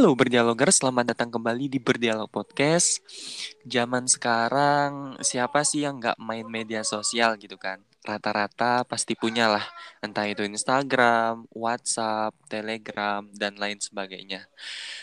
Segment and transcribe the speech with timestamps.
[0.00, 3.04] Halo berdialogers, selamat datang kembali di Berdialog Podcast.
[3.68, 7.84] Zaman sekarang siapa sih yang nggak main media sosial gitu kan?
[8.00, 9.60] Rata-rata pasti punya lah,
[10.00, 14.48] entah itu Instagram, WhatsApp, Telegram, dan lain sebagainya.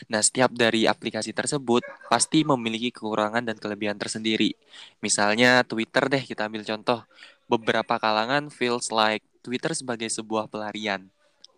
[0.10, 4.58] Nah, setiap dari aplikasi tersebut pasti memiliki kekurangan dan kelebihan tersendiri.
[5.06, 7.06] Misalnya Twitter deh kita ambil contoh.
[7.46, 11.06] Beberapa kalangan feels like Twitter sebagai sebuah pelarian.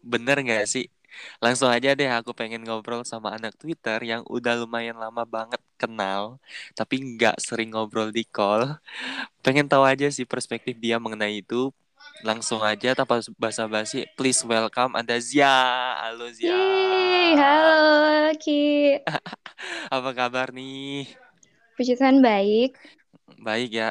[0.03, 0.91] Bener nggak sih?
[1.43, 6.37] Langsung aja deh aku pengen ngobrol sama anak Twitter yang udah lumayan lama banget kenal,
[6.75, 8.77] tapi nggak sering ngobrol di call.
[9.41, 11.71] Pengen tahu aja sih perspektif dia mengenai itu.
[12.19, 15.51] Langsung aja tanpa basa-basi, please welcome Anda Zia.
[16.03, 16.51] Halo Zia.
[16.51, 18.99] Yeay, halo Ki.
[19.95, 21.07] apa kabar nih?
[21.79, 22.75] Puji Tuhan baik.
[23.39, 23.89] Baik ya.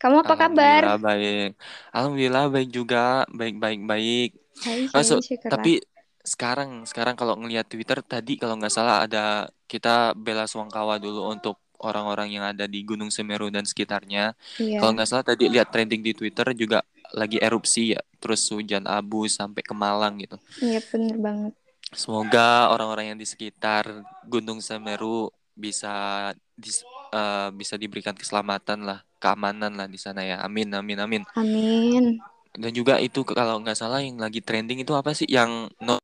[0.00, 0.96] Kamu apa kabar?
[0.96, 1.52] Baik.
[1.92, 4.30] Alhamdulillah baik juga, baik-baik baik.
[4.60, 5.80] Hai, Oh, hai, tapi
[6.24, 11.56] sekarang sekarang kalau ngelihat Twitter tadi kalau nggak salah ada kita bela sungkawa dulu untuk
[11.80, 14.36] orang-orang yang ada di Gunung Semeru dan sekitarnya.
[14.60, 16.84] Iya, Kalau nggak salah tadi lihat trending di Twitter juga
[17.16, 20.36] lagi erupsi ya, terus hujan abu sampai ke Malang gitu.
[20.64, 21.52] iya bener banget.
[21.90, 25.26] Semoga orang-orang yang di sekitar Gunung Semeru
[25.58, 30.38] bisa dis- eh, bisa diberikan keselamatan lah, keamanan lah di sana ya.
[30.46, 31.22] Amin, amin, amin.
[31.36, 32.20] Amin.
[32.50, 35.26] Dan juga itu kalau nggak salah yang lagi trending itu apa sih?
[35.30, 35.98] Yang no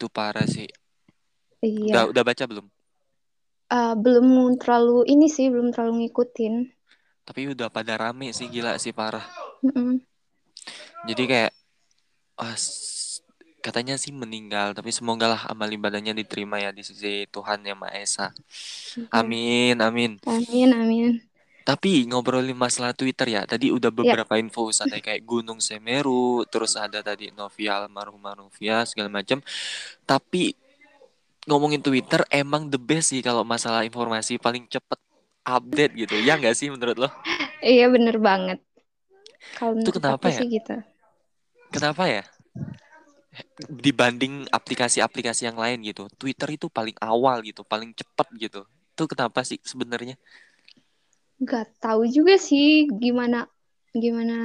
[0.00, 0.64] itu parah sih.
[1.92, 2.08] Udah Iya.
[2.08, 2.66] udah baca belum?
[3.68, 6.54] Ah, belum terlalu ini sih, belum terlalu ngikutin.
[7.28, 9.22] Tapi udah pada rame sih gila sih parah.
[9.62, 10.00] Mm-mm.
[11.08, 11.52] Jadi kayak
[12.56, 13.20] s-
[13.60, 18.00] katanya sih meninggal, tapi semoga lah amal ibadahnya diterima ya di sisi Tuhan yang Maha
[18.00, 18.26] Esa.
[19.12, 20.16] Amin, amin.
[20.24, 21.29] Amin, amin.
[21.70, 23.94] Tapi ngobrolin masalah Twitter ya, tadi udah Ya.
[24.02, 29.38] beberapa info sana kayak Gunung Semeru, terus ada tadi Novia almarhumah Novia segala macam.
[30.02, 30.58] Tapi
[31.46, 34.98] ngomongin Twitter emang the best sih kalau masalah informasi paling cepet
[35.46, 36.18] update gitu.
[36.26, 37.08] Ya nggak sih menurut lo?
[37.62, 38.58] Iya bener banget.
[39.54, 40.42] Kalau Itu kenapa ya?
[40.42, 40.74] sih gitu.
[41.70, 42.22] Kenapa ya?
[43.70, 48.60] Dibanding aplikasi-aplikasi yang lain gitu, Twitter itu paling awal gitu, paling cepet gitu.
[48.66, 50.18] Itu kenapa sih sebenarnya?
[51.40, 53.48] Gak tahu juga sih gimana
[53.96, 54.36] gimana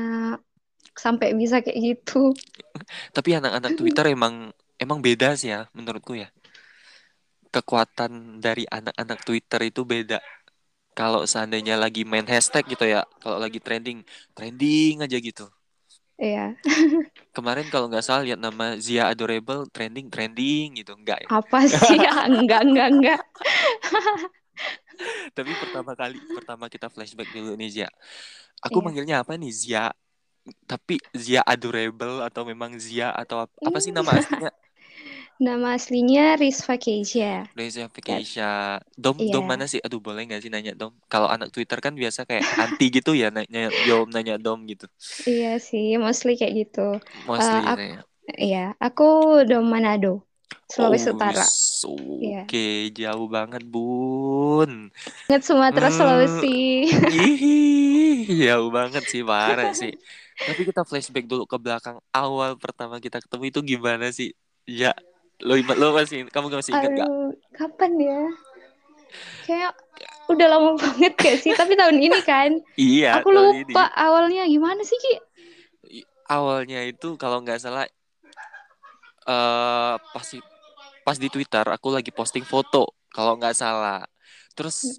[0.95, 2.31] sampai bisa kayak gitu.
[3.11, 6.31] Tapi anak-anak Twitter emang emang beda sih ya menurutku ya.
[7.51, 10.19] Kekuatan dari anak-anak Twitter itu beda.
[10.95, 14.03] Kalau seandainya lagi main hashtag gitu ya, kalau lagi trending,
[14.35, 15.45] trending aja gitu.
[16.15, 16.55] Iya.
[17.35, 21.29] Kemarin kalau nggak salah lihat nama Zia Adorable trending, trending gitu, enggak ya?
[21.31, 21.99] Apa sih?
[22.31, 23.21] enggak, enggak, enggak.
[25.37, 27.89] Tapi pertama kali, pertama kita flashback dulu nih Zia.
[28.65, 28.85] Aku Iya.
[28.85, 29.81] manggilnya apa nih Zia?
[30.71, 34.49] Tapi Zia Adorable atau memang Zia atau ap- apa sih nama aslinya?
[35.45, 37.47] Nama aslinya Rizva Keisha.
[37.57, 38.43] Reza Keisha.
[39.03, 39.33] Dom, Iya.
[39.33, 39.79] Dom mana sih?
[39.85, 40.91] Aduh, boleh nggak sih nanya Dom?
[41.11, 44.85] Kalau anak Twitter kan biasa kayak anti gitu ya, nanya Dom, nanya Dom gitu.
[45.29, 46.79] Iya sih, mostly kayak gitu.
[47.13, 48.05] Mostly Eh, aku- nanya.
[48.43, 49.03] Iya, aku
[49.49, 50.07] dom Manado,
[50.65, 51.45] Sulawesi Oh, Utara.
[52.19, 52.41] Iya.
[52.43, 54.89] Oke, jauh banget, Bun.
[55.29, 55.97] Ingat Sumatera, Hmm.
[55.97, 56.89] Sulawesi.
[57.13, 59.93] Ih, jauh banget sih, parah sih.
[60.35, 64.33] Tapi kita flashback dulu ke belakang awal pertama kita ketemu itu gimana sih?
[64.65, 64.91] Ya,
[65.39, 67.07] lo ingat lo masih kamu masih ingat gak?
[67.07, 68.21] Aduh, kapan ya?
[69.45, 69.71] Kayak
[70.27, 71.53] udah lama banget gak sih?
[71.53, 72.51] Tapi tahun ini kan.
[72.75, 73.71] Iya, Aku tahun ini.
[73.71, 75.15] lupa awalnya gimana sih, Ki?
[76.25, 77.85] awalnya itu kalau nggak salah
[79.25, 80.39] eh pas di,
[81.01, 84.05] pas di Twitter aku lagi posting foto kalau nggak salah.
[84.53, 84.97] Terus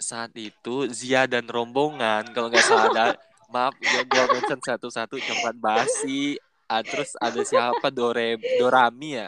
[0.00, 3.06] saat itu Zia dan rombongan kalau nggak salah ada
[3.52, 6.40] maaf ya gua mention satu-satu coklat basi.
[6.64, 9.26] Ah, terus ada siapa Dore Dorami ya?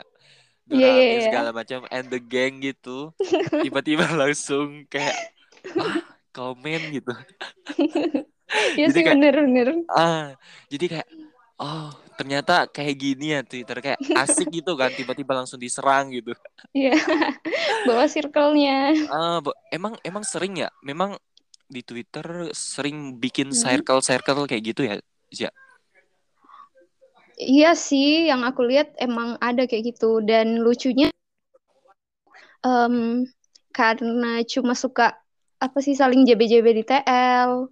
[0.70, 1.24] Iya, Dorami iya, iya.
[1.26, 3.10] segala macam and the gang gitu.
[3.50, 5.18] Tiba-tiba langsung kayak
[5.74, 7.10] ah, komen gitu.
[8.78, 9.68] Ya Jadi sih, kayak- bener-bener.
[9.90, 10.38] Ah,
[10.70, 11.08] jadi kayak
[11.58, 16.32] oh, ternyata kayak gini ya Twitter kayak asik gitu kan tiba-tiba langsung diserang gitu.
[16.72, 16.96] Iya.
[17.88, 18.94] Bawa circle-nya.
[19.42, 20.68] Bo- emang emang sering ya?
[20.84, 21.16] Memang
[21.66, 23.58] di Twitter sering bikin Hmm.
[23.58, 24.94] circle-circle kayak gitu ya,
[25.32, 25.50] Zia?
[27.40, 30.20] Iya sih, yang aku lihat emang ada kayak gitu.
[30.20, 31.08] Dan lucunya,
[32.62, 33.24] em,
[33.72, 35.16] karena cuma suka
[35.58, 37.66] apa sih saling JB-JB di TL,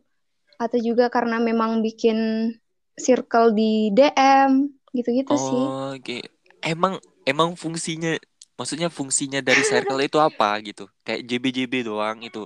[0.57, 2.51] atau juga karena memang bikin
[3.01, 4.51] circle di DM,
[4.97, 5.65] gitu-gitu sih.
[5.65, 6.19] Oh, oke.
[6.61, 6.95] Emang
[7.25, 8.19] emang fungsinya
[8.59, 10.85] maksudnya fungsinya dari circle itu apa gitu?
[11.07, 12.45] Kayak JB-JB doang itu.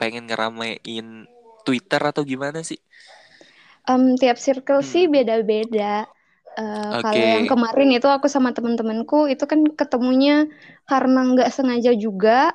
[0.00, 1.06] Pengen ngeramein
[1.66, 2.78] Twitter atau gimana sih?
[3.90, 5.14] Em, tiap circle sih Hmm.
[5.14, 6.06] beda-beda.
[6.52, 7.02] Uh, Oke.
[7.02, 10.46] Kalau yang kemarin itu aku sama teman-temanku itu kan ketemunya
[10.90, 12.52] karena nggak sengaja juga.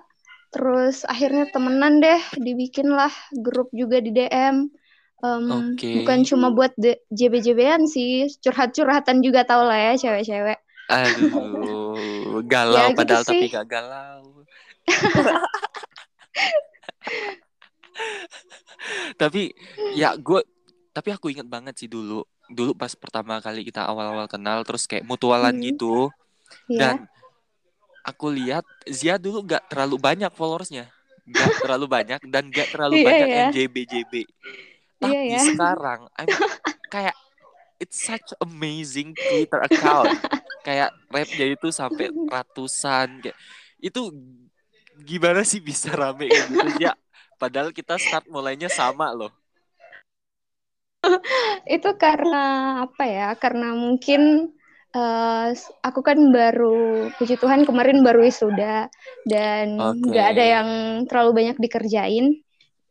[0.53, 3.11] Terus akhirnya temenan deh, dibikinlah
[3.45, 4.71] grup juga di DM.
[5.17, 5.97] Um, Oke.
[5.97, 6.71] Bukan cuma buat
[7.09, 10.57] JB-JB-an sih, curhat-curhatan juga tau lah ya cewek-cewek.
[10.87, 13.49] Aduh, galau Ya, gitu padahal tapi sih.
[13.49, 14.21] gak galau.
[19.17, 19.51] tapi
[19.91, 20.39] ya gue
[20.91, 25.03] tapi aku inget banget sih dulu dulu pas pertama kali kita awal-awal kenal terus kayak
[25.03, 25.63] mutualan Hmm.
[25.65, 26.07] gitu
[26.69, 27.09] Ya, dan
[28.01, 30.87] aku lihat Zia dulu gak terlalu banyak followersnya
[31.27, 33.35] gak terlalu banyak dan gak terlalu Iya, banyak ya.
[33.35, 34.13] yang JB-JB
[35.01, 35.43] tapi Iya, ya.
[35.47, 36.33] sekarang I'm
[36.93, 37.15] kayak
[37.83, 40.17] it's such amazing Twitter account
[40.65, 43.37] kayak rapnya itu sampai ratusan kayak
[43.81, 44.01] itu
[45.09, 46.93] gimana sih bisa rame gitu ya
[47.41, 49.31] padahal kita start mulainya sama loh
[51.67, 52.37] itu karena
[52.87, 53.27] apa ya?
[53.41, 54.51] Karena mungkin
[54.95, 55.45] eh,
[55.87, 58.89] aku kan baru, puji Tuhan kemarin baru wisuda
[59.27, 59.65] dan
[60.07, 60.69] nggak ada yang
[61.09, 62.25] terlalu banyak dikerjain.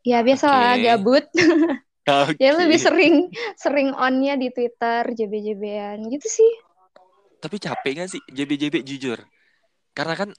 [0.06, 0.84] Ya biasalah Oke.
[0.84, 1.24] gabut.
[2.06, 2.38] Oke.
[2.38, 3.14] Ya lebih sering
[3.54, 6.52] sering onnya di Twitter JB-JB-an gitu sih.
[7.36, 9.18] tapi capek gak sih JB-JB jujur
[9.92, 10.30] karena kan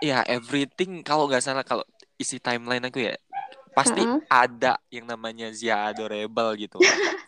[0.00, 1.84] ya everything kalau nggak salah kalau
[2.16, 3.14] isi timeline aku ya
[3.72, 4.48] pasti Ha-ha.
[4.48, 6.76] ada yang namanya Zia adorable gitu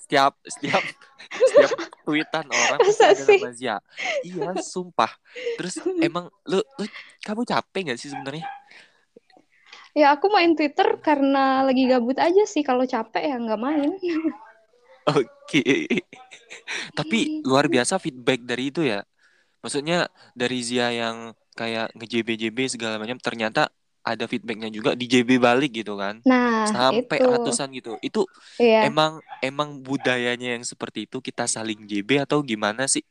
[0.03, 0.83] setiap setiap
[1.31, 1.71] setiap
[2.03, 3.77] tweetan orang pasti ada nama Zia
[4.25, 5.13] iya sumpah
[5.57, 6.85] terus emang lu lu
[7.23, 8.45] kamu capek nggak sih sebenarnya
[10.01, 12.63] Ya aku main Twitter karena lagi gabut aja sih.
[12.69, 13.91] Kalau capek ya nggak main.
[15.07, 15.63] Oke.
[16.97, 19.05] Tapi luar biasa feedback dari itu ya.
[19.65, 23.71] Maksudnya dari Zia yang kayak nge-JB-JB segala macam ternyata
[24.05, 26.21] ada feedbacknya juga di JB balik gitu kan.
[26.25, 27.25] Nah Sampai itu.
[27.25, 27.97] ratusan gitu.
[28.05, 28.27] Itu
[28.59, 28.79] Iya.
[28.89, 33.05] emang emang budayanya yang seperti itu kita saling JB atau gimana sih?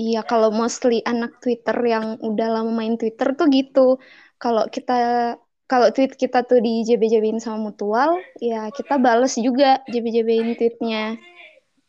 [0.00, 3.80] Iya, kalau mostly anak Twitter yang udah lama main Twitter tuh gitu.
[4.42, 4.92] Kalau kita
[5.64, 11.16] kalau tweet kita tuh di JB-JB-in sama mutual, ya kita bales juga JB-JB-in tweetnya.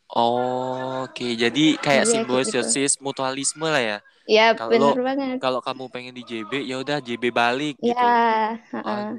[0.08, 2.62] Oh, Oke, jadi kayak Iya, kayak gitu.
[2.62, 3.98] simbiosis mutualisme lah ya.
[4.26, 5.36] Ya, Kalau- bener banget.
[5.38, 7.94] Kalau kamu pengen di JB ya udah JB balik gitu.
[7.94, 8.82] Ya, heeh.
[9.14, 9.18] Aduh,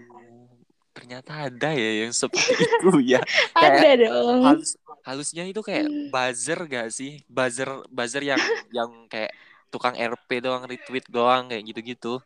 [0.91, 2.39] ternyata ada ya yang seperti
[2.79, 3.19] itu ya.
[3.51, 4.41] Kayak ada dong.
[4.43, 4.71] halus
[5.03, 7.23] halusnya itu kayak buzzer gak sih?
[7.27, 8.39] Buzzer buzzer yang
[8.71, 9.31] yang kayak
[9.67, 12.19] tukang RP doang, retweet doang kayak gitu-gitu.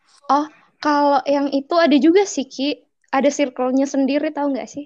[0.86, 2.70] Kalau yang itu ada juga sih, Ki.
[3.18, 4.86] Ada circle-nya sendiri, tahu nggak sih?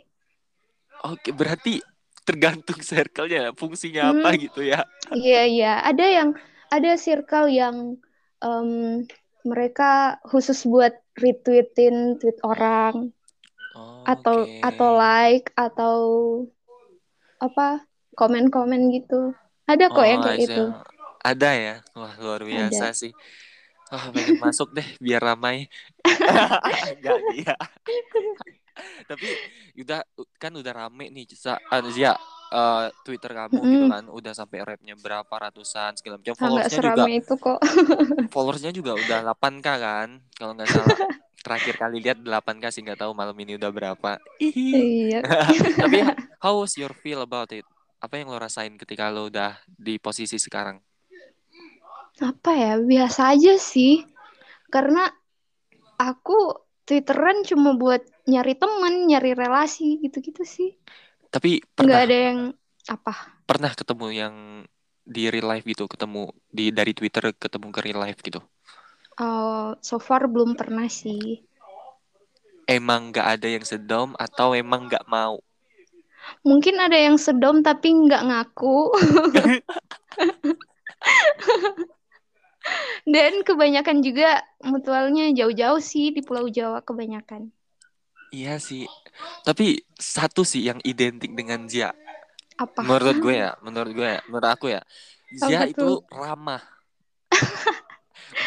[1.05, 1.79] Oke, berarti
[2.25, 4.35] tergantung circle-nya, fungsinya apa Hmm.
[4.43, 4.81] gitu ya.
[5.17, 5.67] Iya, iya.
[5.89, 6.29] Ada yang
[6.75, 7.77] ada circle yang
[8.45, 8.69] em,
[9.51, 9.83] mereka
[10.29, 10.93] khusus buat
[11.23, 12.95] retweetin tweet orang
[14.13, 14.65] atau Oke.
[14.69, 15.95] atau like atau
[17.45, 17.67] apa
[18.19, 19.21] komen-komen gitu.
[19.71, 20.45] Ada kok yang Oh, kayak ada.
[20.45, 20.63] gitu.
[21.25, 21.75] Ada ya?
[21.97, 23.11] Wah, luar biasa sih.
[23.93, 25.69] Wah, pengen masuk deh biar ramai.
[26.97, 27.53] Enggak dia.
[29.05, 29.27] Tapi
[29.79, 30.01] udah
[30.35, 32.11] kan udah rame nih Sa- ah, Zia
[32.51, 33.93] eh, Twitter kamu gitu Mm-mm.
[33.93, 37.59] kan udah sampai rapnya berapa ratusan segala macam followersnya juga itu kok.
[38.33, 40.97] followersnya juga udah 8k kan kalau nggak salah
[41.45, 44.11] terakhir kali lihat 8k sih nggak tahu malam ini udah berapa.
[44.41, 45.21] Iya.
[45.77, 45.99] tapi
[46.41, 47.63] how was your feel about it
[48.01, 50.77] apa yang lo rasain ketika lo udah di posisi sekarang
[52.21, 52.71] Apa ya?
[52.79, 54.03] Biasa aja sih.
[54.71, 55.09] Karena
[55.99, 56.33] aku
[56.85, 60.69] Twitteran cuma buat nyari temen, nyari relasi gitu-gitu sih.
[61.33, 62.39] tapi Nggak pernah ada yang
[62.87, 63.13] apa?
[63.45, 64.35] pernah ketemu yang
[65.05, 68.41] di real life gitu ketemu di dari Twitter ketemu ke real life gitu
[69.19, 71.43] Oh, so far belum pernah sih.
[72.69, 75.35] emang nggak ada yang sedom atau emang nggak mau
[76.41, 78.77] Mungkin ada yang sedom tapi nggak ngaku.
[83.05, 87.53] Dan kebanyakan juga mutualnya jauh-jauh sih di Pulau Jawa kebanyakan.
[88.33, 88.89] Iya sih.
[89.45, 91.93] Tapi satu sih yang identik dengan Zia.
[92.57, 92.81] Apa?
[92.81, 94.81] Menurut gue ya, menurut gue ya, menurut aku ya.
[95.37, 96.65] Zia itu ramah.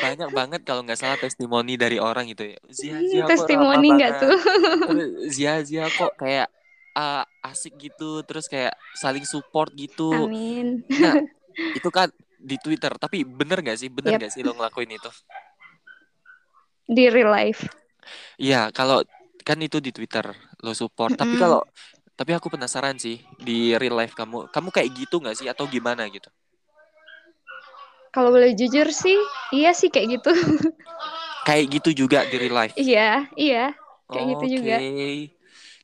[0.02, 2.58] Banyak banget kalau nggak salah testimoni dari orang gitu ya.
[2.68, 4.36] Zia, Zia kok testimoni nggak tuh?
[5.30, 6.50] Zia, Zia kok kayak
[6.98, 10.10] ah, asik gitu, terus kayak saling support gitu.
[10.12, 10.82] Amin.
[10.90, 11.14] Nah,
[11.78, 12.10] itu kan
[12.50, 12.92] di Twitter.
[13.04, 14.18] Tapi bener nggak sih, bener Yap.
[14.18, 15.10] nggak sih lo ngelakuin itu?
[16.88, 17.62] Di real life.
[18.42, 18.98] Iya, kalau
[19.46, 20.26] kan itu di Twitter
[20.64, 21.12] lo support.
[21.20, 21.42] Tapi Mm-mm.
[21.42, 21.60] kalau
[22.18, 26.02] tapi aku penasaran sih di real life kamu, kamu kayak gitu nggak sih atau gimana
[26.14, 26.28] gitu?
[28.12, 29.16] Kalau boleh jujur sih,
[29.54, 30.30] iya sih kayak gitu.
[31.46, 32.76] Kayak gitu juga di real life.
[32.78, 33.74] Iya, iya.
[34.12, 34.76] Kayak gitu juga.
[34.76, 35.32] Oke.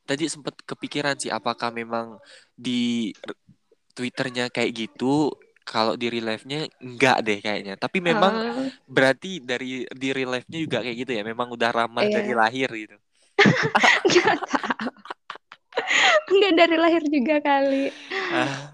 [0.04, 2.20] Tadi sempat kepikiran sih apakah memang
[2.52, 3.12] di
[3.94, 5.30] Twitternya kayak gitu
[5.64, 7.74] kalau di real life-nya enggak deh kayaknya.
[7.74, 11.22] Tapi memang Oh, berarti dari di real life-nya juga kayak gitu ya.
[11.24, 12.20] Memang udah ramah Iya.
[12.20, 12.96] dari lahir gitu.
[14.08, 14.90] nggak tahu.
[16.24, 17.84] Nggak dari lahir juga kali.
[18.30, 18.70] Ah,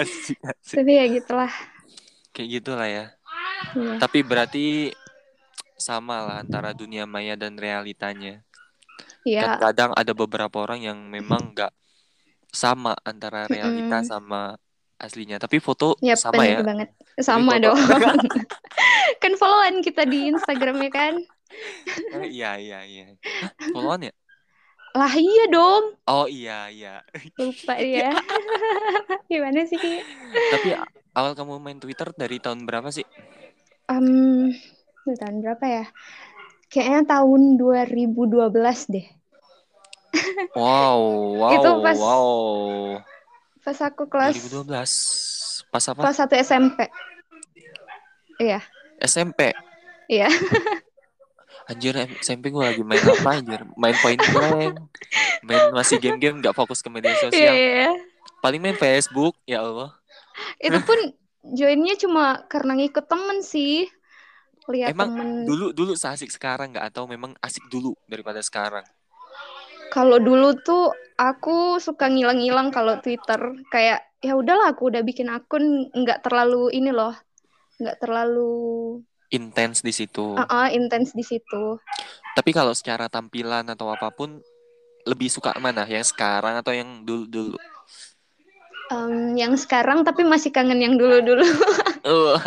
[0.00, 0.76] asik, asik.
[0.80, 1.52] Tapi ya gitulah.
[2.32, 3.04] Kayak gitulah ya.
[3.76, 3.94] Iya.
[4.00, 4.66] Tapi berarti
[5.76, 8.40] sama lah antara dunia maya dan realitanya.
[9.22, 9.40] Iya.
[9.44, 11.72] Kan kadang ada beberapa orang yang memang nggak
[12.52, 14.08] sama antara realita Mm-mm.
[14.08, 14.40] sama
[15.02, 15.36] aslinya.
[15.42, 16.64] Tapi foto Yap, sama bener ya.
[16.64, 16.88] banget.
[17.18, 17.76] Sama dong.
[19.22, 21.18] kan followan kita di Instagramnya kan.
[22.16, 23.12] Oh, iya iya iya.
[23.74, 24.12] Followan ya?
[24.92, 25.98] Lah iya dong.
[26.06, 26.94] Oh iya iya.
[27.36, 28.14] Lupa dia.
[29.30, 30.00] Gimana sih, Ki?
[30.54, 30.78] Tapi
[31.12, 33.04] awal kamu main Twitter dari tahun berapa sih?
[35.02, 35.84] Itu tahun berapa ya?
[36.72, 39.06] Kayaknya tahun 2012 deh.
[40.52, 41.00] Wow,
[41.40, 43.00] wow, Itu pas wow.
[43.62, 45.70] Pas aku kelas 2012.
[45.70, 46.00] Pas apa?
[46.02, 46.78] kelas 1 SMP.
[48.36, 48.60] Iya,
[48.98, 49.54] SMP.
[50.10, 50.26] iya.
[51.70, 53.62] Anjir SMP gue lagi main apa anjir?
[53.78, 54.82] Main point blank.
[55.46, 57.54] Main masih game-game nggak fokus ke media Iya, sosial.
[57.54, 57.90] iya, iya.
[58.42, 59.94] Paling main Facebook, ya Allah.
[60.58, 60.98] Itu pun
[61.54, 63.86] joinnya cuma karena ngikut temen sih.
[64.66, 65.46] Lihat Emang temen.
[65.46, 68.82] dulu dulu seasik sekarang nggak atau memang asik dulu daripada sekarang?
[69.92, 70.88] Kalau dulu tuh
[71.20, 73.60] aku suka ngilang-ngilang kalau Twitter.
[73.68, 77.12] Kayak ya udahlah aku udah bikin akun nggak terlalu ini loh.
[77.76, 78.52] Nggak terlalu
[79.32, 80.36] Intens di situ.
[80.36, 81.80] uh intens di situ.
[82.36, 84.40] Tapi kalau secara tampilan atau apa pun
[85.08, 85.88] lebih suka mana?
[85.88, 87.56] Yang sekarang atau yang dulu-dulu?
[88.92, 91.48] Em, yang sekarang tapi masih kangen yang dulu-dulu.
[92.04, 92.36] Eh.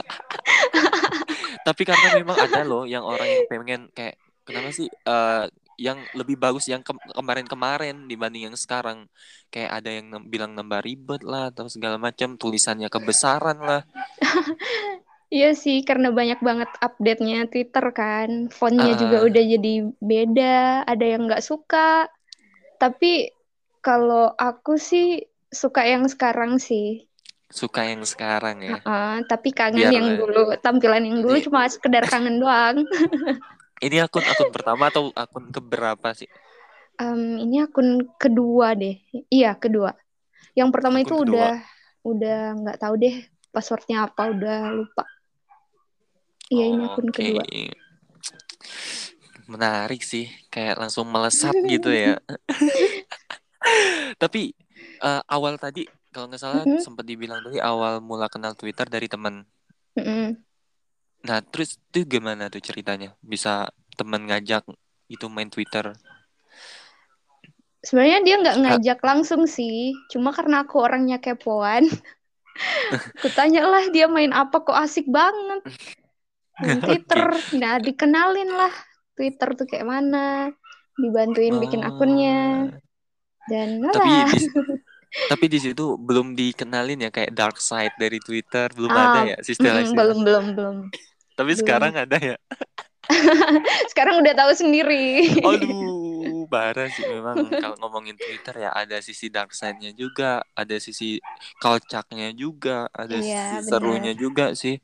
[1.67, 5.45] Tapi karena memang ada loh yang orang yang pengen kayak kenapa sih eh,
[5.77, 9.07] yang lebih bagus yang ke- kemarin-kemarin dibanding yang sekarang.
[9.47, 13.81] Kayak ada yang nem- bilang nambah ribet lah atau segala macam, tulisannya kebesaran lah.
[15.25, 18.47] Iya sih, karena banyak banget update-nya Twitter kan.
[18.53, 18.99] Fontnya Ah.
[18.99, 22.07] juga udah jadi beda, ada yang nggak suka.
[22.77, 23.33] Tapi
[23.81, 27.09] kalau aku sih suka yang sekarang sih.
[27.49, 28.77] Suka yang sekarang ya.
[28.85, 32.85] Ah, tapi kangen Biar- yang dulu, tampilan yang dulu cuma sekedar kangen doang.
[33.83, 36.29] Ini akun akun pertama atau akun keberapa sih?
[36.95, 38.95] Em, ini akun kedua deh.
[39.27, 39.91] Iya, kedua.
[40.55, 41.35] Yang pertama Akun itu kedua.
[41.35, 41.51] udah
[42.05, 43.15] udah nggak tahu deh
[43.51, 45.03] passwordnya apa, udah lupa.
[46.47, 47.19] Iya, ini akun Oke.
[47.19, 47.43] kedua.
[49.45, 52.15] Menarik sih, kayak langsung melesat gitu ya.
[54.15, 54.55] Tapi
[55.03, 55.83] eh, awal tadi
[56.15, 56.79] kalau nggak salah Mhm.
[56.79, 59.43] sempat dibilang tadi awal mula kenal Twitter dari teman.
[59.99, 60.44] Mm-mm.
[61.27, 63.09] Nah, terus itu gimana tuh ceritanya?
[63.31, 63.49] Bisa
[63.97, 64.63] teman ngajak
[65.13, 65.85] itu main Twitter?
[67.85, 69.75] Sebenarnya dia nggak ngajak langsung sih,
[70.11, 71.83] cuma karena aku orangnya kepoan.
[73.19, 75.59] Aku tanya lah dia main apa kok asik banget.
[76.63, 77.23] Main Twitter,
[77.61, 78.73] nah dikenalin lah
[79.15, 80.51] Twitter tuh kayak mana,
[81.01, 82.81] dibantuin bikin akunnya Oh.
[83.49, 84.27] dan Tapi lah.
[84.29, 84.35] di,
[85.31, 89.35] tapi di situ belum dikenalin ya kayak dark side dari Twitter belum Ah, ada ya
[89.41, 89.93] istilah-istilah.
[89.97, 90.77] belum belum belum.
[91.35, 91.59] Tapi belum.
[91.59, 92.37] sekarang ada ya.
[93.91, 95.29] Sekarang udah tahu sendiri.
[95.45, 101.21] Aduh, parah sih memang kalau ngomongin Twitter ya ada sisi dark side-nya juga, ada sisi
[101.61, 104.81] kocaknya juga, ada Iya, sisi serunya juga sih.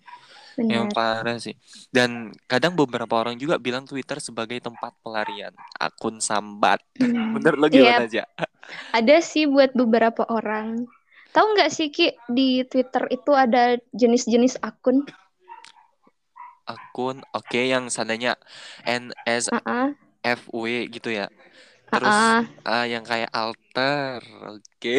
[0.69, 0.95] Yang Benar.
[0.95, 1.55] parah sih.
[1.89, 6.83] Dan kadang beberapa orang juga bilang Twitter sebagai tempat pelarian, akun sambat.
[6.99, 7.33] Hmm.
[7.33, 8.23] Bener lo gimana aja?
[8.91, 10.87] ada sih buat beberapa orang.
[11.31, 15.07] Tahu nggak sih Ki di Twitter itu ada jenis-jenis akun?
[16.71, 18.31] Akun oke yang sananya
[18.87, 21.25] NSFW gitu ya.
[21.93, 24.89] Terus ah, ah, yang kayak alter, oke.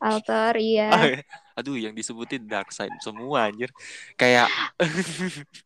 [0.00, 1.10] alter, iya.
[1.58, 3.70] Aduh, yang disebutin dark side semua anjir.
[4.20, 4.50] Kayak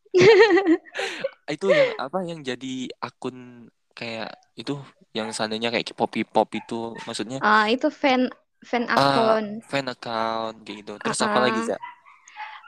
[1.55, 2.69] itu yang apa yang jadi
[3.01, 4.29] akun kayak
[4.61, 4.73] itu
[5.17, 6.75] yang seandainya kayak pop pop itu
[7.07, 8.23] maksudnya Ah, itu fan
[8.69, 9.47] fan ah akun.
[9.71, 10.91] fan account gitu.
[11.03, 11.81] Terus Ah, apa lagi, ah.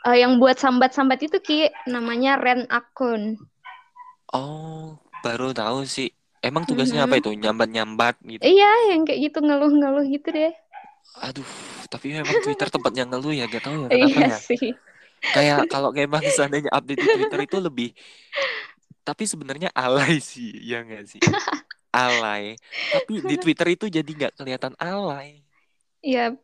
[0.08, 3.36] Eh, yang buat sambat-sambat itu Ki namanya ren akun.
[4.32, 6.08] Oh, baru tahu sih.
[6.40, 7.06] Emang tugasnya Mhm.
[7.10, 7.30] apa itu?
[7.36, 8.44] Nyambat-nyambat gitu.
[8.48, 10.52] Iya, yang kayak gitu ngeluh-ngeluh gitu deh.
[11.20, 11.44] Aduh,
[11.92, 14.36] tapi memang Twitter tempatnya ngeluh ya, gak tahu ya kenapa Iya ya.
[14.40, 14.72] sih.
[15.34, 17.92] Kayak kalau memang seandainya update di Twitter itu lebih
[19.04, 21.20] tapi sebenarnya alay sih, ya nggak sih?
[21.94, 22.54] Alay.
[22.92, 25.42] Tapi di Twitter itu jadi nggak kelihatan alay.
[26.02, 26.36] Iya,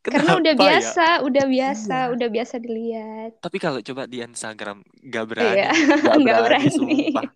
[0.00, 0.80] karena udah Kenapa ya?
[0.80, 2.12] biasa, udah biasa, Iya.
[2.16, 3.30] udah biasa dilihat.
[3.40, 5.70] Tapi kalau coba di Instagram nggak berani, Iya,
[6.04, 7.26] nggak nggak berani, sumpah.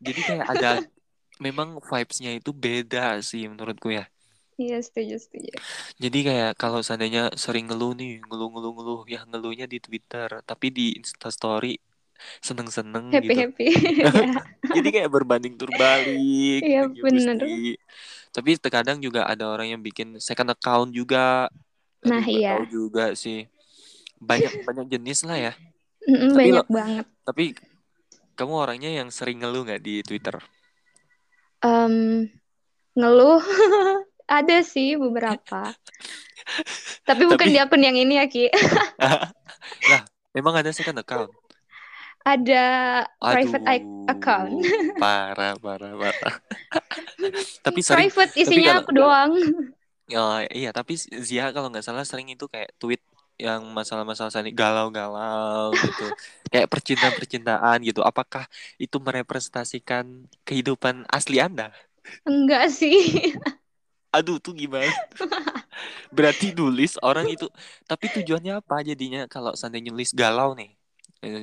[0.00, 0.70] Jadi kayak ada
[1.40, 4.06] memang vibes-nya itu beda sih menurutku ya.
[4.56, 5.52] Iya, setuju, setuju.
[6.00, 11.76] Jadi kayak kalau seandainya sering ngeluh nih, ngeluh-ngeluh-ngeluh, ya ngeluhnya di Twitter, tapi di Instastory
[12.40, 13.40] seneng-seneng Happy, gitu.
[13.44, 13.66] happy.
[14.00, 14.32] Iya.
[14.76, 17.04] Jadi kayak berbanding terbalik Iya, gitu.
[17.04, 17.76] Gusti.
[18.32, 21.52] Tapi terkadang juga ada orang yang bikin second account juga.
[22.02, 22.60] Nah, iya.
[22.60, 23.48] tahu juga sih.
[24.18, 25.52] Banyak banyak jenis lah ya.
[26.04, 27.06] Mm-mm, Tapi banyak lo- banget.
[27.22, 27.44] Tapi
[28.34, 30.36] kamu orangnya yang sering ngeluh nggak di Twitter?
[31.60, 32.28] Em,
[32.92, 33.40] ngeluh
[34.28, 35.72] ada sih beberapa.
[37.02, 38.46] Tapi bukan Tapi- di akun yang ini ya, Ki.
[39.82, 41.32] lah, emang ada second account?
[42.22, 42.66] Ada
[43.22, 44.54] private Aduh, ac- account.
[44.98, 46.34] Parah, parah, parah.
[47.62, 49.32] tapi sering, Private isinya kalau- aku doang.
[50.14, 53.02] Oh, iya, tapi Zia kalau nggak salah sering itu kayak tweet
[53.36, 56.06] yang masalah-masalah sani galau-galau gitu.
[56.52, 58.00] kayak percintaan-percintaan gitu.
[58.00, 58.48] Apakah
[58.80, 61.72] itu merepresentasikan kehidupan asli Anda?
[62.24, 63.36] Enggak sih.
[64.16, 64.88] Aduh, tuh gimana?
[66.16, 67.52] Berarti nulis orang itu,
[67.84, 70.72] tapi tujuannya apa jadinya kalau seandainya nulis galau nih?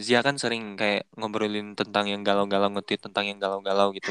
[0.01, 4.09] Zia kan sering kayak ngobrolin tentang yang galau-galau, nge-tweet tentang yang galau-galau gitu.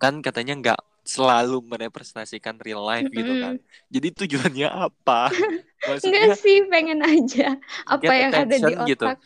[0.00, 3.54] Kan katanya nggak selalu merepresentasikan real life gitu kan.
[3.88, 5.32] Jadi tujuannya apa?
[5.88, 7.56] Maksudnya Enggak sih, pengen aja
[7.88, 9.06] apa yang ada di attention gitu.
[9.08, 9.18] otak.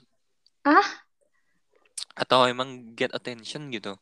[2.15, 3.99] atau emang get attention gitu?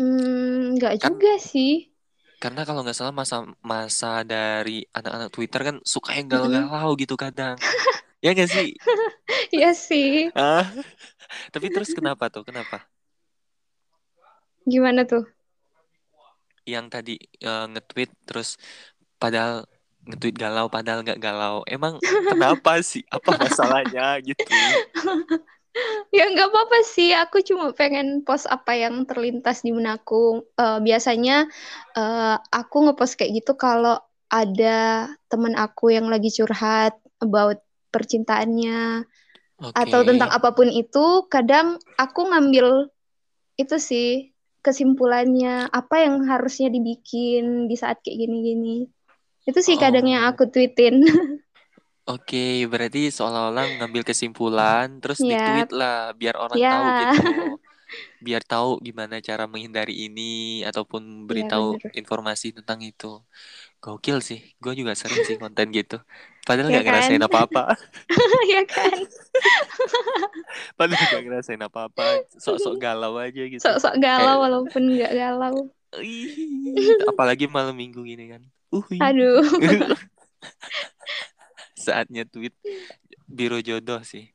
[0.00, 1.92] Hmm, enggak Kan- juga sih.
[2.40, 7.60] Karena kalau nggak salah masa masa dari anak-anak Twitter kan suka yang galau-galau gitu kadang.
[8.24, 8.72] Ya nggak sih?
[9.50, 10.30] Iya sih.
[10.34, 10.66] Ah,
[11.50, 12.46] tapi terus kenapa tuh?
[12.46, 12.86] Kenapa?
[14.66, 15.26] Gimana tuh?
[16.74, 18.54] Yang tadi eh, nge-tweet terus
[19.22, 19.66] padahal
[20.08, 21.66] nge-tweet galau padahal nggak galau.
[21.66, 23.04] Emang kenapa sih?
[23.10, 24.42] Apa masalahnya gitu?
[26.10, 30.42] Ya nggak apa-apa sih, aku cuma pengen post apa yang terlintas di benakku.
[30.58, 31.46] Eh, biasanya
[31.94, 33.94] eh, aku ngepost kayak gitu kalau
[34.30, 37.62] ada teman aku yang lagi curhat about
[37.94, 39.06] percintaannya
[39.62, 39.74] Oke.
[39.74, 42.90] atau tentang apa pun itu, kadang aku ngambil
[43.58, 48.86] itu sih kesimpulannya apa yang harusnya dibikin di saat kayak gini-gini.
[49.44, 50.30] Itu sih kadang yang Oh.
[50.32, 51.00] aku tweetin.
[52.10, 55.30] Oke, berarti seolah-olah ngambil kesimpulan terus Yap.
[55.30, 56.70] di-tweet lah biar orang Ya.
[56.70, 57.16] tahu gitu.
[58.20, 61.92] Biar tahu gimana cara menghindari ini ataupun beritahu bener.
[61.98, 63.20] informasi tentang itu.
[63.80, 64.44] Gokil sih.
[64.60, 65.96] Gue juga sering sih konten gitu.
[66.44, 67.28] Padahal Ya ngerasain kan?
[67.28, 67.64] apa-apa.
[68.48, 68.96] ya kan?
[70.76, 72.04] Padahal nggak ngerasain apa-apa.
[72.36, 73.60] Sok-sok galau aja gitu.
[73.60, 75.72] Sok-sok galau walaupun nggak galau.
[77.08, 78.42] Apalagi malam minggu gini kan.
[78.70, 79.00] Uhuy.
[79.00, 79.40] Aduh.
[81.80, 82.52] Saatnya tweet
[83.24, 84.28] biro jodoh sih.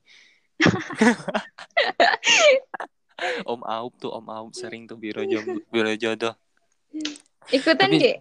[3.52, 6.34] Om Aup tuh Om Aup sering tuh biro jodoh, biro jodoh.
[7.50, 8.14] Ikutan, Tapi- Ki?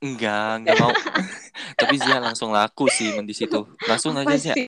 [0.00, 0.92] Enggak, enggak mau.
[1.80, 3.68] Tapi Zia langsung laku sih men di situ.
[3.84, 4.56] Langsung aja Zia.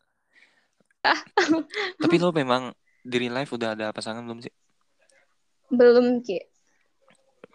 [2.03, 4.53] Tapi lo memang di real life udah ada pasangan belum sih?
[5.73, 6.37] Belum, Ki.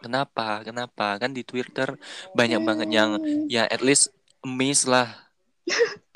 [0.02, 0.66] Kenapa?
[0.66, 1.22] Kenapa?
[1.22, 1.94] Kan di Twitter
[2.34, 4.10] banyak banget yang ya at least
[4.42, 5.30] amazed lah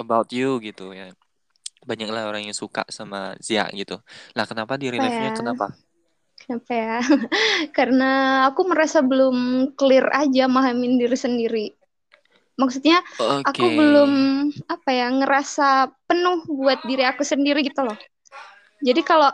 [0.02, 1.14] about you gitu ya.
[1.86, 4.02] Banyak lah orang yang suka sama Zia gitu.
[4.34, 5.38] Lah kenapa di real Apa life-nya ya?
[5.38, 5.68] kenapa?
[6.42, 6.98] Kenapa ya?
[7.78, 8.12] Karena
[8.50, 11.68] aku merasa belum clear aja mahamin diri sendiri.
[12.58, 13.48] Maksudnya Oke.
[13.48, 14.12] aku belum
[14.70, 17.98] apa ya ngerasa penuh buat diri aku sendiri gitu loh.
[18.82, 19.30] Jadi kalau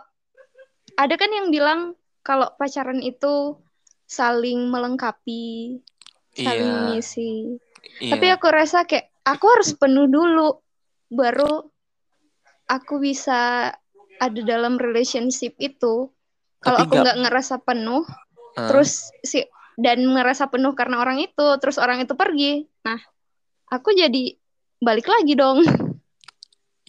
[0.96, 3.56] ada kan yang bilang kalau pacaran itu
[4.08, 5.80] saling melengkapi,
[6.36, 7.60] saling Iya, mengisi.
[8.00, 8.12] iya.
[8.16, 10.60] Tapi aku rasa kayak aku harus penuh dulu
[11.12, 11.68] baru
[12.68, 13.72] aku bisa
[14.20, 16.12] ada dalam relationship itu.
[16.64, 18.04] Kalau aku nggak- ngerasa penuh,
[18.58, 18.92] Ah, terus
[19.22, 19.46] si
[19.78, 22.66] dan ngerasa penuh karena orang itu, terus orang itu pergi.
[22.86, 23.00] Nah,
[23.72, 24.36] aku jadi
[24.82, 25.64] balik lagi dong.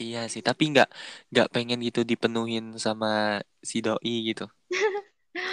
[0.03, 0.89] iya sih, tapi nggak
[1.31, 3.07] nggak pengen gitu dipenuhin sama
[3.71, 4.43] si doi gitu.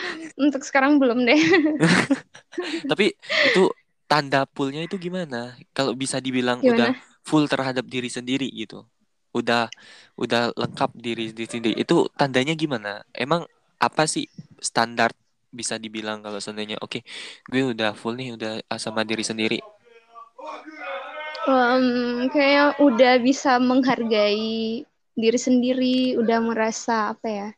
[0.42, 1.40] Untuk sekarang belum deh.
[2.90, 3.06] Tapi
[3.46, 3.60] itu
[4.10, 5.58] tanda fullnya itu gimana?
[5.76, 7.02] Kalau bisa dibilang udah Gimana?
[7.26, 8.86] full terhadap diri sendiri gitu.
[9.36, 9.68] Udah
[10.16, 11.74] udah lengkap diri diri sendiri.
[11.78, 13.04] Itu tandanya gimana?
[13.12, 13.44] Emang
[13.80, 14.26] apa sih
[14.60, 15.12] standar
[15.56, 17.00] bisa dibilang kalau seandainya oke,
[17.48, 19.60] gue udah full nih udah sama diri sendiri.
[21.46, 24.84] Em, kayaknya udah bisa menghargai
[25.16, 27.50] diri sendiri, udah merasa apa ya?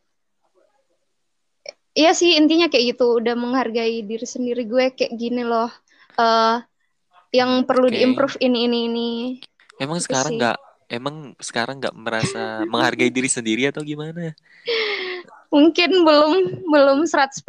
[1.98, 5.74] Iya sih intinya kayak gitu, udah menghargai diri sendiri gue kayak gini loh.
[6.18, 6.58] eh
[7.34, 7.96] yang perlu Oke.
[7.98, 9.10] diimprove ini ini ini.
[9.82, 14.34] Emang Itu sekarang nggak emang sekarang nggak merasa menghargai diri sendiri atau gimana?
[15.58, 16.32] Mungkin belum
[16.70, 17.42] belum 100%.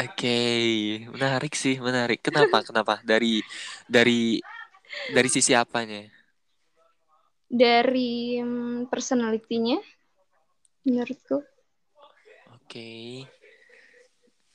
[0.00, 0.38] Oke,
[1.12, 2.24] menarik sih, menarik.
[2.24, 2.64] Kenapa?
[2.64, 3.04] Kenapa?
[3.04, 3.44] Dari
[3.84, 4.40] dari
[5.12, 6.08] dari sisi apanya?
[7.44, 9.76] Dari um, personality-nya,
[10.88, 11.44] menurutku.
[12.56, 13.28] Oke,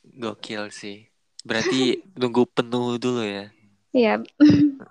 [0.02, 1.06] gokil sih.
[1.46, 3.54] Berarti nunggu penuh dulu ya.
[3.94, 4.14] Iya.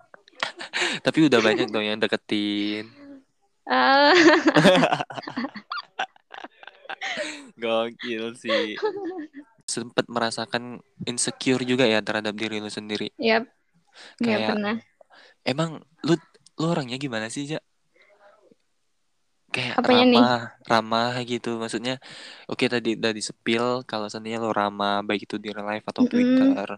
[1.07, 2.87] Tapi udah banyak dong yang deketin.
[3.67, 4.15] Uh,
[7.62, 8.64] Gokil sih.
[9.75, 13.09] Sempet merasakan insecure juga ya terhadap diri lu sendiri.
[13.18, 13.44] Yap.
[14.20, 14.77] Nggak Kayak pernah.
[15.46, 15.70] emang
[16.07, 16.14] lu
[16.61, 17.61] lu orangnya gimana sih, Ja?
[19.55, 20.25] Kayak Apanya nih?
[20.25, 20.38] ramah,
[20.70, 21.48] ramah gitu.
[21.62, 21.92] Maksudnya
[22.51, 26.11] oke tadi udah disepil kalau seandainya lu ramah baik itu di real life atau Mm-mm.
[26.12, 26.68] Twitter.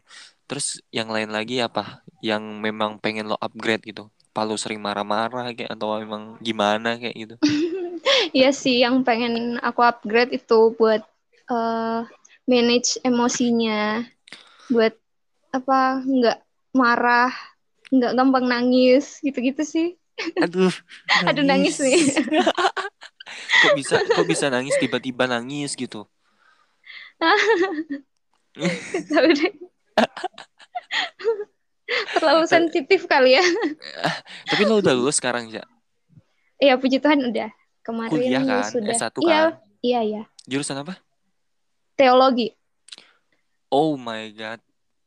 [0.48, 0.66] Terus
[0.98, 2.02] yang lain lagi apa?
[2.28, 4.02] Yang memang pengen lo upgrade gitu.
[4.34, 7.34] Apa lu sering marah-marah kayak atau emang gimana kayak gitu?
[8.36, 11.02] Iya sih, yang pengen aku upgrade itu buat
[11.50, 12.00] eh,
[12.48, 14.04] manage emosinya,
[14.68, 14.94] buat
[15.54, 16.38] apa nggak
[16.74, 17.32] marah,
[17.94, 19.88] nggak gampang nangis, gitu-gitu sih.
[20.42, 20.72] Aduh,
[21.28, 21.98] Aduh nangis nih.
[23.62, 26.06] kok bisa kok bisa nangis tiba-tiba nangis gitu?
[32.14, 33.44] Terlalu sensitif kali ya.
[34.48, 35.64] Tapi lo udah lulus sekarang ya?
[36.60, 37.50] Iya, puji Tuhan udah.
[37.84, 38.64] Kemarin Kuliah kan?
[38.72, 38.96] sudah.
[38.96, 39.50] S1 Iya, kan?
[39.84, 40.22] iya, iya.
[40.48, 40.96] Jurusan apa?
[41.94, 42.56] Teologi.
[43.68, 44.58] Oh my god.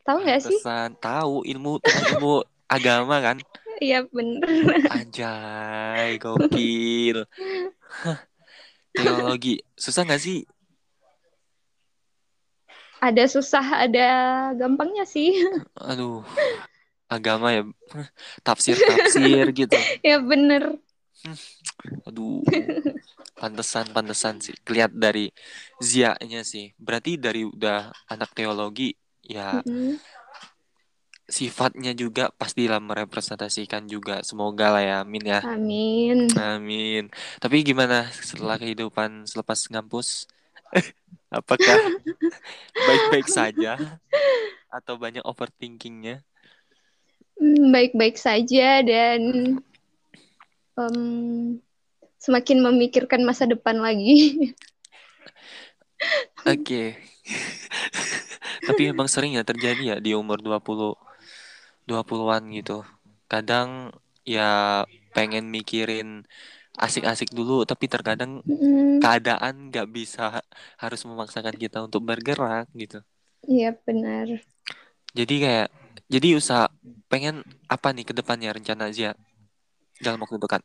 [0.05, 0.59] Tahu nggak sih?
[1.01, 2.45] Tahu ilmu ilmu
[2.77, 3.41] agama kan?
[3.81, 4.89] Iya, bener.
[4.89, 7.25] Anjay, gokil.
[8.89, 9.61] Teologi.
[9.77, 10.41] Susah gak sih?
[12.97, 14.07] Ada susah, ada
[14.57, 15.37] gampangnya sih.
[15.77, 16.25] Aduh.
[17.05, 17.63] Agama ya.
[18.41, 19.77] Tafsir-tafsir gitu.
[20.07, 20.81] ya bener.
[22.07, 22.41] Aduh.
[23.37, 24.55] Pantesan, pantesan sih.
[24.65, 25.29] Kelihat dari
[25.77, 26.73] Zia-nya sih.
[26.81, 29.99] Berarti dari udah anak teologi ya Mm-mm.
[31.27, 34.23] sifatnya juga pastilah merepresentasikan juga.
[34.23, 34.95] Semoga lah ya.
[35.03, 35.43] Amin ya.
[35.43, 36.31] Amin.
[36.39, 37.03] Amin.
[37.37, 40.25] Tapi gimana setelah kehidupan selepas ngampus?
[41.29, 41.77] Apakah
[42.87, 43.75] baik-baik saja
[44.71, 46.23] atau banyak overthinkingnya?
[47.37, 49.21] Hmm, Baik-baik saja dan
[50.79, 51.59] em,
[52.23, 54.13] semakin memikirkan masa depan lagi.
[56.47, 56.95] Oke.
[58.67, 60.95] Tapi emang sering ya terjadi ya di umur 20
[61.89, 62.84] 20-an gitu.
[63.32, 63.93] Kadang
[64.27, 64.84] ya
[65.15, 66.27] pengen mikirin
[66.77, 70.41] asik-asik dulu tapi terkadang Mm, keadaan nggak bisa
[70.82, 72.99] harus memaksakan kita untuk bergerak gitu.
[73.53, 74.27] Iya benar.
[75.17, 75.67] Jadi kayak
[76.08, 76.65] jadi usaha
[77.12, 79.12] pengen apa nih ke depannya rencana Zia
[80.03, 80.62] dalam waktu dekat?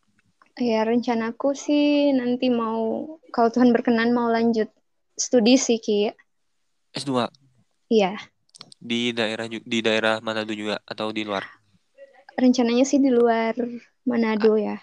[0.60, 4.68] Ya rencanaku sih nanti mau kalau Tuhan berkenan mau lanjut
[5.16, 6.12] studi sih Ki.
[6.92, 7.28] S2
[7.92, 8.16] Iya,
[8.82, 11.46] di daerah di daerah mana dulu juga atau di luar?
[12.36, 13.54] rencananya sih di luar
[14.08, 14.80] Manado ya.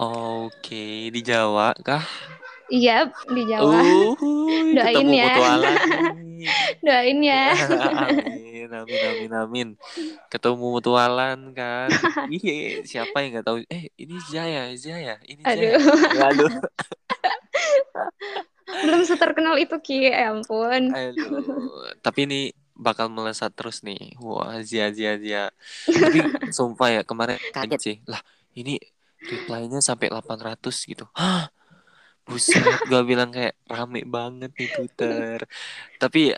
[0.00, 2.02] Oke, di Jawa kah?
[2.72, 3.78] Iya, di Jawa.
[3.84, 5.34] Uhuy, Doain ya.
[6.82, 7.44] Doain ya.
[7.54, 9.68] amin, amin, amin, amin.
[10.30, 11.90] Ketemu mutualan kan?
[12.30, 13.58] Iya, siapa yang nggak tahu?
[13.66, 15.76] Eh, ini Jaya, Jaya, ini Jaya.
[15.76, 16.52] Aduh, Aduh,
[18.86, 20.94] belum seterkenal itu Ki, ya ampun.
[20.94, 21.42] aduh.
[22.00, 22.40] Tapi ini
[22.80, 24.16] bakal melesat terus nih.
[24.22, 25.52] Wah, Zia, Zia, Zia.
[25.90, 27.96] Tapi sumpah ya, kemarin kaget sih.
[28.08, 28.22] Lah,
[28.56, 28.80] ini
[29.20, 31.04] reply-nya sampai 800 gitu.
[31.12, 31.52] Hah?
[32.24, 35.38] Buset, gue bilang kayak rame banget nih Twitter.
[35.98, 36.30] Tapi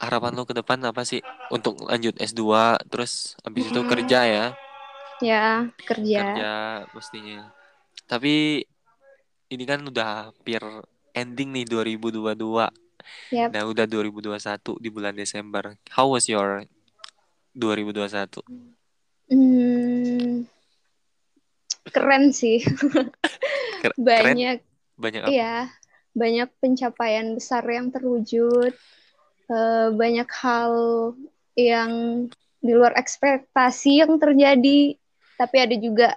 [0.00, 1.20] harapan lo ke depan apa sih
[1.52, 4.46] untuk lanjut S2 terus habis itu kerja ya?
[5.20, 6.18] Ya, kerja.
[6.24, 6.52] Kerja
[6.96, 7.52] mestinya.
[8.08, 8.64] Tapi
[9.52, 10.64] ini kan udah hampir
[11.12, 12.72] ending nih 2022.
[13.34, 13.48] Yap.
[13.52, 15.76] Nah, udah 2021 di bulan Desember.
[15.92, 16.64] How was your
[17.52, 18.40] 2021?
[19.30, 20.48] Hmm,
[21.92, 22.64] keren sih.
[23.82, 23.96] Keren?
[23.96, 24.56] Banyak,
[25.00, 25.30] Banyak apa?
[25.32, 25.56] iya,
[26.12, 28.74] banyak pencapaian besar yang terwujud.
[29.50, 30.74] Eh, banyak hal
[31.58, 31.90] yang
[32.62, 34.94] di luar ekspektasi yang terjadi.
[35.34, 36.14] Tapi ada juga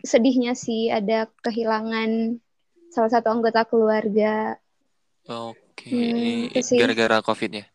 [0.00, 2.40] sedihnya sih, ada kehilangan
[2.88, 4.56] salah satu anggota keluarga.
[5.28, 6.78] Oke, Hmm, itu sih.
[6.80, 7.66] gara-gara COVID ya?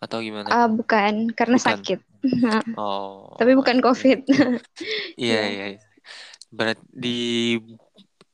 [0.00, 0.48] Atau gimana?
[0.48, 1.68] Ah, bukan, karena Bukan.
[1.84, 2.00] sakit.
[2.80, 3.36] Oh.
[3.36, 3.84] Tapi bukan.
[3.84, 4.26] COVID.
[5.20, 5.66] Iya, Iya.
[5.76, 5.78] iya.
[6.48, 7.58] Berat di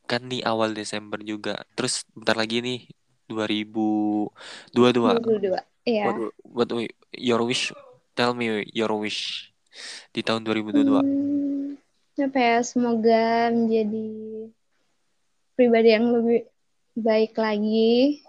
[0.07, 1.59] kan di awal Desember juga.
[1.74, 2.81] Terus bentar lagi nih
[3.27, 4.31] 2022.
[5.18, 5.74] 22.
[5.85, 6.05] Iya.
[6.09, 7.70] What, what we- your wish?
[8.14, 9.51] Tell me your wish
[10.14, 10.87] di tahun 2022.
[11.03, 11.75] Hmm,
[12.18, 14.09] apa ya, semoga menjadi
[15.59, 16.47] pribadi yang lebih
[16.94, 18.23] baik lagi.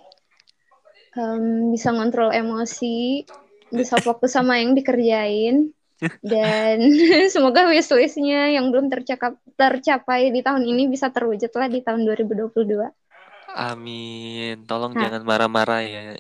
[1.16, 3.24] um, bisa ngontrol emosi,
[3.72, 5.72] bisa fokus sama yang dikerjain,
[6.20, 6.78] dan
[7.34, 12.52] semoga wish-wishnya yang belum tercakap, tercapai di tahun ini bisa terwujud lah di tahun 2022.
[13.56, 14.68] Amin.
[14.68, 15.08] Tolong nah.
[15.08, 16.20] jangan marah-marah ya.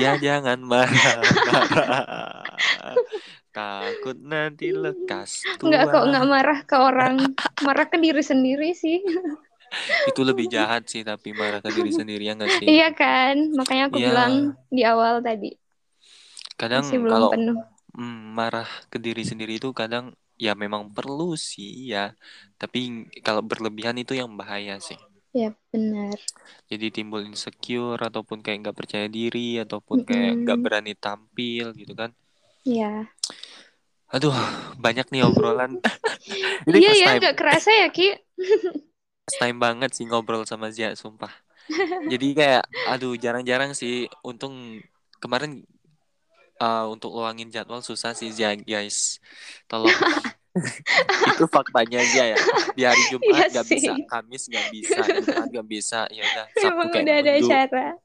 [0.00, 2.48] Ya jangan marah-marah.
[3.52, 5.68] Takut nanti lekas tua.
[5.68, 7.14] Enggak kok, enggak marah ke orang.
[7.60, 9.04] Marah ke diri sendiri sih.
[10.08, 12.64] Itu lebih jahat sih, tapi marah ke diri sendiri ya enggak sih?
[12.64, 13.36] Iya kan?
[13.52, 14.08] Makanya aku ya.
[14.08, 14.32] bilang
[14.72, 15.52] di awal tadi.
[16.56, 17.60] Kadang kalau penuh.
[17.92, 22.16] Hmm, marah ke diri sendiri itu kadang ya memang perlu sih ya.
[22.56, 24.96] Tapi kalau berlebihan itu yang bahaya sih.
[25.32, 26.16] Ya benar.
[26.68, 32.12] Jadi timbul insecure ataupun kayak nggak percaya diri ataupun kayak nggak berani tampil gitu kan?
[32.68, 33.08] Iya.
[34.12, 34.36] Aduh
[34.76, 35.80] banyak nih obrolan.
[36.68, 38.12] iya ya nggak kerasa ya Ki.
[39.32, 41.32] first time banget sih ngobrol sama Zia sumpah.
[42.12, 44.82] Jadi kayak aduh jarang-jarang sih untung
[45.22, 45.64] kemarin
[46.60, 49.22] uh, untuk luangin jadwal susah sih Zia guys.
[49.64, 49.88] Tolong
[51.32, 52.38] itu faktanya aja ya
[52.76, 56.86] di hari Jumat nggak iya bisa Kamis nggak bisa Jumat nggak bisa ya udah Sabtu
[56.92, 57.86] kayak udah ada cara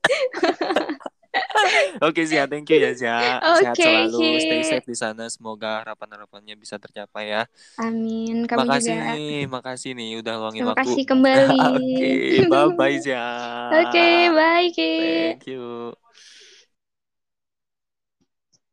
[2.02, 3.18] Oke okay, Zia, thank you ya Zia.
[3.38, 4.40] Okay, Sehat selalu, okay.
[4.42, 5.24] stay safe di sana.
[5.30, 7.44] Semoga harapan-harapannya bisa tercapai ya.
[7.78, 8.50] Amin.
[8.50, 9.14] Kamu makasih juga.
[9.14, 10.82] nih, makasih nih udah luangin Terima waktu.
[10.82, 11.60] Terima kasih kembali.
[11.78, 13.22] Oke, okay, bye bye Zia.
[13.22, 14.94] Oke, okay, bye Ki.
[15.38, 15.94] Thank you.